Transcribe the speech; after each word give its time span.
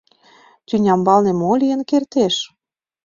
Тӱнямбалне 0.67 1.31
мо 1.41 1.51
лийын 1.61 1.81
кертеш? 1.89 2.35